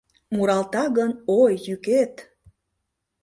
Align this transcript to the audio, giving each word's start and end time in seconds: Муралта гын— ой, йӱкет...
Муралта 0.35 0.83
гын— 0.97 1.11
ой, 1.41 1.53
йӱкет... 1.65 2.13